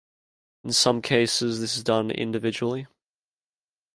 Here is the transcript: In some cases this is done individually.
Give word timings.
In 0.63 0.73
some 0.73 0.99
cases 1.03 1.59
this 1.59 1.77
is 1.77 1.83
done 1.83 2.09
individually. 2.09 2.87